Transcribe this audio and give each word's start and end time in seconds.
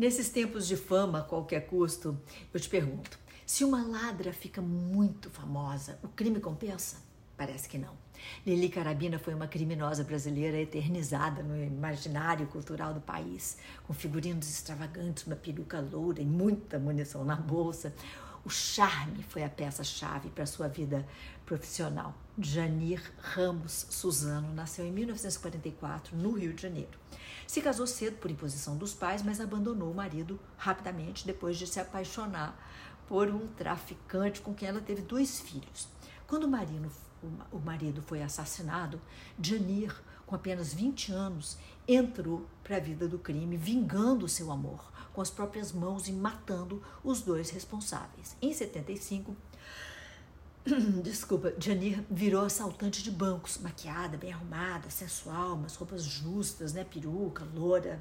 Nesses 0.00 0.30
tempos 0.30 0.66
de 0.66 0.78
fama 0.78 1.18
a 1.18 1.22
qualquer 1.22 1.66
custo, 1.66 2.18
eu 2.54 2.58
te 2.58 2.70
pergunto: 2.70 3.18
se 3.44 3.64
uma 3.64 3.86
ladra 3.86 4.32
fica 4.32 4.62
muito 4.62 5.28
famosa, 5.28 5.98
o 6.02 6.08
crime 6.08 6.40
compensa? 6.40 6.96
Parece 7.36 7.68
que 7.68 7.76
não. 7.76 7.92
Lili 8.46 8.70
Carabina 8.70 9.18
foi 9.18 9.34
uma 9.34 9.46
criminosa 9.46 10.02
brasileira 10.02 10.56
eternizada 10.56 11.42
no 11.42 11.54
imaginário 11.62 12.46
cultural 12.46 12.94
do 12.94 13.00
país, 13.02 13.58
com 13.86 13.92
figurinos 13.92 14.48
extravagantes, 14.48 15.26
uma 15.26 15.36
peruca 15.36 15.80
loura 15.80 16.22
e 16.22 16.24
muita 16.24 16.78
munição 16.78 17.22
na 17.22 17.36
bolsa. 17.36 17.94
O 18.44 18.48
charme 18.48 19.22
foi 19.22 19.44
a 19.44 19.50
peça-chave 19.50 20.30
para 20.30 20.46
sua 20.46 20.66
vida 20.66 21.06
profissional. 21.44 22.14
Janir 22.38 23.12
Ramos 23.18 23.86
Suzano 23.90 24.54
nasceu 24.54 24.86
em 24.86 24.92
1944 24.92 26.16
no 26.16 26.32
Rio 26.32 26.54
de 26.54 26.62
Janeiro. 26.62 26.98
Se 27.46 27.60
casou 27.60 27.86
cedo 27.86 28.16
por 28.16 28.30
imposição 28.30 28.78
dos 28.78 28.94
pais, 28.94 29.22
mas 29.22 29.40
abandonou 29.40 29.90
o 29.90 29.94
marido 29.94 30.40
rapidamente 30.56 31.26
depois 31.26 31.58
de 31.58 31.66
se 31.66 31.78
apaixonar 31.78 32.56
por 33.06 33.28
um 33.28 33.46
traficante 33.48 34.40
com 34.40 34.54
quem 34.54 34.68
ela 34.68 34.80
teve 34.80 35.02
dois 35.02 35.40
filhos. 35.40 35.88
Quando 36.26 36.44
o 36.44 36.48
marido, 36.48 36.90
o 37.52 37.58
marido 37.58 38.00
foi 38.00 38.22
assassinado, 38.22 39.00
Janir, 39.42 39.94
com 40.30 40.36
apenas 40.36 40.72
20 40.72 41.10
anos, 41.10 41.58
entrou 41.88 42.46
para 42.62 42.76
a 42.76 42.80
vida 42.80 43.08
do 43.08 43.18
crime, 43.18 43.56
vingando 43.56 44.28
seu 44.28 44.52
amor 44.52 44.92
com 45.12 45.20
as 45.20 45.28
próprias 45.28 45.72
mãos 45.72 46.06
e 46.06 46.12
matando 46.12 46.80
os 47.02 47.20
dois 47.20 47.50
responsáveis. 47.50 48.36
Em 48.40 48.52
75, 48.54 49.36
desculpa, 51.02 51.52
Janir 51.58 52.04
virou 52.08 52.44
assaltante 52.44 53.02
de 53.02 53.10
bancos, 53.10 53.58
maquiada, 53.58 54.16
bem 54.16 54.32
arrumada, 54.32 54.88
sensual, 54.88 55.54
umas 55.54 55.74
roupas 55.74 56.04
justas, 56.04 56.72
né, 56.72 56.84
peruca, 56.84 57.44
loura, 57.52 58.00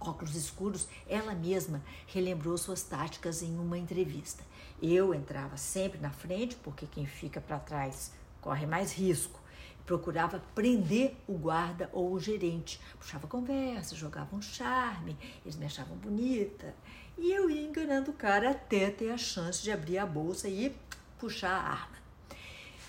óculos 0.00 0.34
escuros, 0.34 0.88
ela 1.06 1.34
mesma 1.34 1.82
relembrou 2.06 2.56
suas 2.56 2.82
táticas 2.82 3.42
em 3.42 3.58
uma 3.58 3.76
entrevista. 3.76 4.42
Eu 4.80 5.12
entrava 5.12 5.58
sempre 5.58 6.00
na 6.00 6.10
frente, 6.10 6.56
porque 6.56 6.86
quem 6.86 7.04
fica 7.04 7.42
para 7.42 7.58
trás 7.58 8.10
corre 8.40 8.66
mais 8.66 8.92
risco. 8.92 9.40
Procurava 9.84 10.40
prender 10.54 11.16
o 11.26 11.32
guarda 11.32 11.90
ou 11.92 12.12
o 12.12 12.20
gerente. 12.20 12.80
Puxava 12.98 13.26
conversa, 13.26 13.96
jogava 13.96 14.36
um 14.36 14.42
charme, 14.42 15.16
eles 15.44 15.56
me 15.56 15.66
achavam 15.66 15.96
bonita. 15.96 16.74
E 17.18 17.32
eu 17.32 17.50
ia 17.50 17.62
enganando 17.62 18.10
o 18.10 18.14
cara 18.14 18.50
até 18.50 18.90
ter 18.90 19.10
a 19.10 19.18
chance 19.18 19.62
de 19.62 19.70
abrir 19.72 19.98
a 19.98 20.06
bolsa 20.06 20.48
e 20.48 20.74
puxar 21.18 21.50
a 21.50 21.70
arma. 21.70 22.00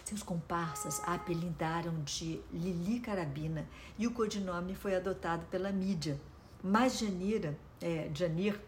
Seus 0.06 0.22
comparsas 0.22 1.00
a 1.06 1.16
apelidaram 1.16 2.04
de 2.04 2.42
Lili 2.52 3.00
Carabina 3.00 3.66
e 3.98 4.06
o 4.06 4.12
codinome 4.12 4.76
foi 4.76 4.96
adotado 4.96 5.46
pela 5.46 5.72
mídia 5.72 6.20
mas 6.64 7.00
Janira, 7.00 7.58
é, 7.82 8.10
Janir 8.14 8.60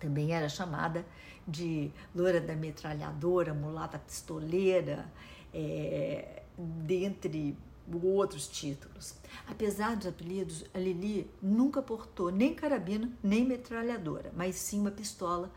também 0.00 0.32
era 0.32 0.48
chamada 0.48 1.04
de 1.46 1.90
loura 2.14 2.40
da 2.40 2.54
metralhadora, 2.54 3.52
mulata 3.52 3.98
pistoleira, 3.98 5.06
é, 5.52 6.42
dentre 6.56 7.56
outros 8.02 8.46
títulos. 8.46 9.14
Apesar 9.46 9.96
dos 9.96 10.06
apelidos, 10.06 10.64
a 10.74 10.78
Lili 10.78 11.30
nunca 11.40 11.80
portou 11.80 12.30
nem 12.30 12.54
carabina 12.54 13.10
nem 13.22 13.44
metralhadora, 13.44 14.30
mas 14.36 14.56
sim 14.56 14.80
uma 14.80 14.90
pistola 14.90 15.50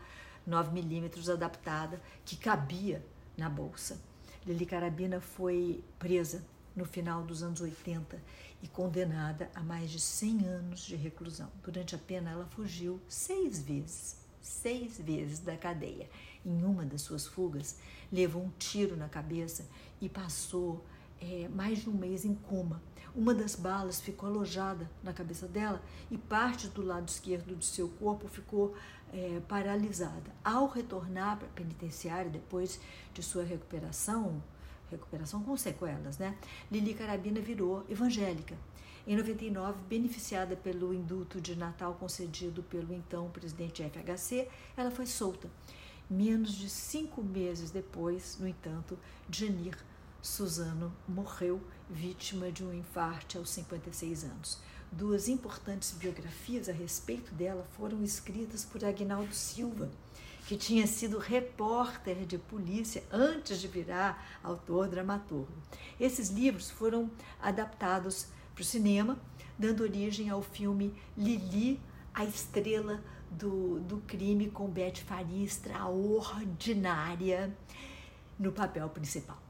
9mm 0.48 1.28
adaptada 1.30 2.00
que 2.24 2.36
cabia 2.36 3.04
na 3.36 3.48
bolsa. 3.48 4.00
Lili 4.46 4.66
Carabina 4.66 5.20
foi 5.20 5.84
presa 5.98 6.44
no 6.74 6.84
final 6.84 7.22
dos 7.22 7.42
anos 7.42 7.60
80 7.60 8.20
e 8.62 8.68
condenada 8.68 9.50
a 9.54 9.60
mais 9.60 9.90
de 9.90 10.00
100 10.00 10.46
anos 10.46 10.80
de 10.80 10.96
reclusão. 10.96 11.50
Durante 11.62 11.94
a 11.94 11.98
pena, 11.98 12.30
ela 12.30 12.46
fugiu 12.46 13.00
seis 13.08 13.60
vezes, 13.60 14.16
seis 14.42 14.98
vezes 14.98 15.38
da 15.38 15.56
cadeia. 15.56 16.10
Em 16.44 16.62
uma 16.62 16.84
das 16.84 17.02
suas 17.02 17.26
fugas, 17.26 17.78
levou 18.10 18.42
um 18.42 18.50
tiro 18.58 18.96
na 18.96 19.08
cabeça 19.08 19.66
e 20.00 20.08
passou 20.08 20.84
é, 21.20 21.48
mais 21.48 21.78
de 21.78 21.88
um 21.88 21.94
mês 21.94 22.24
em 22.24 22.34
coma. 22.34 22.82
Uma 23.14 23.34
das 23.34 23.54
balas 23.54 24.00
ficou 24.00 24.28
alojada 24.28 24.90
na 25.02 25.12
cabeça 25.12 25.46
dela 25.46 25.82
e 26.10 26.16
parte 26.16 26.68
do 26.68 26.82
lado 26.82 27.08
esquerdo 27.08 27.54
do 27.54 27.64
seu 27.64 27.88
corpo 27.88 28.26
ficou 28.26 28.74
é, 29.12 29.40
paralisada. 29.46 30.32
Ao 30.42 30.66
retornar 30.66 31.38
para 31.38 31.46
a 31.46 31.50
penitenciária, 31.50 32.30
depois 32.30 32.80
de 33.12 33.22
sua 33.22 33.44
recuperação, 33.44 34.42
recuperação 34.92 35.42
com 35.42 35.56
sequelas, 35.56 36.18
né? 36.18 36.36
Lili 36.70 36.94
Carabina 36.94 37.40
virou 37.40 37.84
evangélica. 37.88 38.56
Em 39.06 39.16
99, 39.16 39.80
beneficiada 39.88 40.54
pelo 40.54 40.94
indulto 40.94 41.40
de 41.40 41.56
Natal 41.56 41.94
concedido 41.94 42.62
pelo 42.62 42.94
então 42.94 43.28
presidente 43.30 43.82
FHC, 43.82 44.48
ela 44.76 44.92
foi 44.92 45.06
solta. 45.06 45.50
Menos 46.08 46.52
de 46.52 46.68
cinco 46.68 47.22
meses 47.22 47.70
depois, 47.70 48.38
no 48.38 48.46
entanto, 48.46 48.96
Janir 49.28 49.76
Suzano 50.20 50.92
morreu 51.08 51.60
vítima 51.90 52.52
de 52.52 52.62
um 52.62 52.72
infarte 52.72 53.36
aos 53.36 53.50
56 53.50 54.24
anos. 54.24 54.60
Duas 54.92 55.26
importantes 55.26 55.92
biografias 55.92 56.68
a 56.68 56.72
respeito 56.72 57.34
dela 57.34 57.66
foram 57.76 58.04
escritas 58.04 58.64
por 58.64 58.84
Agnaldo 58.84 59.34
Silva 59.34 59.90
que 60.46 60.56
tinha 60.56 60.86
sido 60.86 61.18
repórter 61.18 62.24
de 62.26 62.38
polícia 62.38 63.02
antes 63.10 63.60
de 63.60 63.68
virar 63.68 64.40
autor 64.42 64.88
dramaturgo. 64.88 65.52
Esses 66.00 66.30
livros 66.30 66.70
foram 66.70 67.10
adaptados 67.40 68.28
para 68.54 68.62
o 68.62 68.64
cinema, 68.64 69.18
dando 69.58 69.82
origem 69.82 70.30
ao 70.30 70.42
filme 70.42 70.94
Lili, 71.16 71.80
a 72.12 72.24
estrela 72.24 73.02
do, 73.30 73.78
do 73.80 73.98
crime, 73.98 74.50
com 74.50 74.68
Beth 74.68 74.96
Faria 75.06 75.44
extraordinária 75.44 77.56
no 78.38 78.52
papel 78.52 78.88
principal. 78.90 79.40